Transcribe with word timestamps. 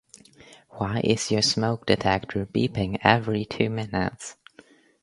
Why 0.71 0.99
is 1.03 1.29
your 1.29 1.43
smoke 1.43 1.85
detector 1.85 2.47
beeping 2.47 2.97
every 3.03 3.45
two 3.45 3.69
minutes? 3.69 4.35